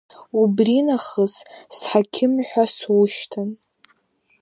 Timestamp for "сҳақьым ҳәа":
1.75-2.65